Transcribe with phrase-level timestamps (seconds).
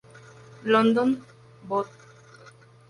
[0.63, 1.21] London,
[1.61, 1.87] Bot.